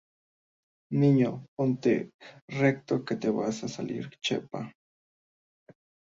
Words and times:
Niño, 1.01 1.45
ponte 1.55 2.09
recto 2.47 3.05
que 3.05 3.17
te 3.17 3.29
va 3.29 3.45
a 3.49 3.51
salir 3.51 4.09
chepa 4.19 4.73